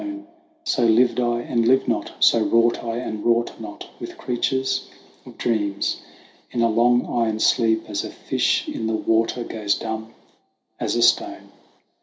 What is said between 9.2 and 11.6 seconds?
goes dumb as a stone.